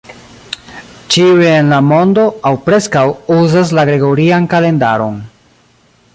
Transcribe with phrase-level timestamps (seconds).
[1.15, 3.05] Ĉiuj en la mondo, aŭ preskaŭ,
[3.37, 5.23] uzas la gregorian kalendaron.